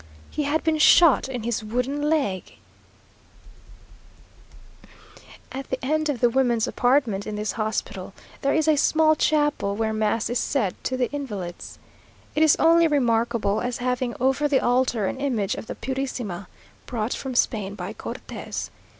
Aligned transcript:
He 0.31 0.45
had 0.45 0.63
been 0.63 0.79
shot 0.79 1.29
in 1.29 1.43
his 1.43 1.63
wooden 1.63 2.01
leg! 2.01 2.55
At 5.51 5.69
the 5.69 5.77
end 5.85 6.09
of 6.09 6.21
the 6.21 6.29
women's 6.31 6.65
apartment 6.67 7.27
in 7.27 7.35
this 7.35 7.51
hospital, 7.51 8.11
there 8.41 8.55
is 8.55 8.67
a 8.67 8.77
small 8.77 9.15
chapel 9.15 9.75
where 9.75 9.93
mass 9.93 10.27
is 10.27 10.39
said 10.39 10.73
to 10.85 10.97
the 10.97 11.11
invalids. 11.11 11.77
It 12.33 12.41
is 12.41 12.55
only 12.55 12.87
remarkable 12.87 13.61
as 13.61 13.77
having 13.77 14.15
over 14.19 14.47
the 14.47 14.59
altar 14.59 15.05
an 15.05 15.17
image 15.19 15.53
of 15.53 15.67
the 15.67 15.75
Purisima, 15.75 16.47
brought 16.87 17.13
from 17.13 17.35
Spain 17.35 17.75
by 17.75 17.93
Cortes. 17.93 18.71